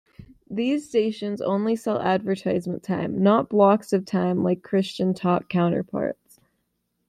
These 0.49 0.89
stations 0.89 1.41
only 1.41 1.75
sell 1.75 1.99
advertisement 2.01 2.81
time, 2.81 3.21
not 3.21 3.49
blocks 3.49 3.93
of 3.93 4.03
time 4.03 4.41
like 4.41 4.63
Christian 4.63 5.13
Talk 5.13 5.47
counterparts. 5.47 6.39